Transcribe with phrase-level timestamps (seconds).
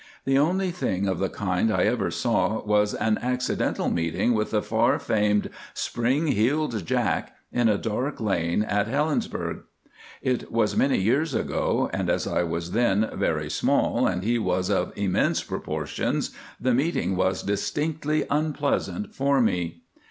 [0.25, 4.63] The only thing of the kind I ever saw was an accidental meeting with the
[4.63, 9.61] far famed "Spring heeled Jack" in a dark lane at Helensburgh.
[10.23, 14.71] It was many years ago, and as I was then very small and he was
[14.71, 19.83] of immense proportions, the meeting was distinctly unpleasant for me.